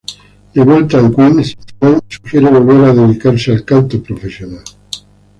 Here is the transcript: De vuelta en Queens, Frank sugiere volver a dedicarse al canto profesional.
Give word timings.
De 0.55 0.63
vuelta 0.63 0.97
en 0.97 1.13
Queens, 1.13 1.55
Frank 1.79 2.03
sugiere 2.07 2.49
volver 2.49 2.85
a 2.85 2.91
dedicarse 2.95 3.51
al 3.51 3.63
canto 3.63 4.01
profesional. 4.01 4.63